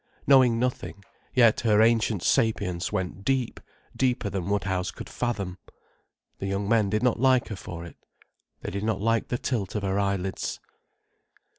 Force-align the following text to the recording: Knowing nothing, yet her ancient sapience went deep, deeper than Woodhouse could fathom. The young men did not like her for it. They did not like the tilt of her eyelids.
Knowing 0.25 0.57
nothing, 0.57 1.03
yet 1.31 1.59
her 1.59 1.79
ancient 1.79 2.23
sapience 2.23 2.91
went 2.91 3.23
deep, 3.23 3.59
deeper 3.95 4.31
than 4.31 4.49
Woodhouse 4.49 4.89
could 4.89 5.07
fathom. 5.07 5.59
The 6.39 6.47
young 6.47 6.67
men 6.67 6.89
did 6.89 7.03
not 7.03 7.19
like 7.19 7.49
her 7.49 7.55
for 7.55 7.85
it. 7.85 7.97
They 8.61 8.71
did 8.71 8.83
not 8.83 8.99
like 8.99 9.27
the 9.27 9.37
tilt 9.37 9.75
of 9.75 9.83
her 9.83 9.99
eyelids. 9.99 10.59